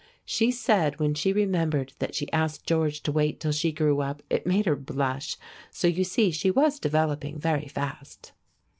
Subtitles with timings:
[0.25, 4.23] She said when she remembered that she asked George to wait till she grew up
[4.31, 5.37] it made her blush,
[5.69, 8.31] so you see she was developing very fast.